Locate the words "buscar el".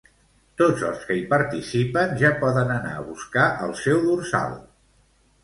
3.11-3.77